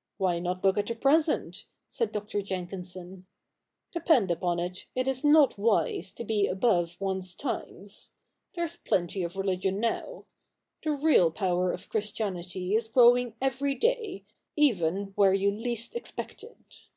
[0.18, 2.42] 'Why not look at the present?' said Dr.
[2.42, 3.26] Jenkinson.'
[3.94, 8.10] Depend upon it, it is not wise to be above one's times.
[8.56, 10.24] There's plenty of religion now.
[10.82, 14.24] The real power of Christianity is growing every day,
[14.56, 16.88] even where you least expect it.'